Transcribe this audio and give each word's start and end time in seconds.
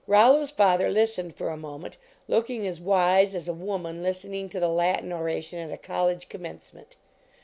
Rollo 0.07 0.41
s 0.41 0.49
father 0.49 0.89
listened 0.89 1.35
for 1.35 1.49
a 1.51 1.57
moment, 1.57 1.95
look 2.27 2.49
ing 2.49 2.65
as 2.65 2.81
wise 2.81 3.35
as 3.35 3.47
a 3.47 3.53
woman 3.53 4.01
listening 4.01 4.49
to 4.49 4.59
the 4.59 4.67
Latin 4.67 5.13
oration 5.13 5.59
at 5.59 5.71
a 5.71 5.77
college 5.77 6.27
commencement. 6.27 6.95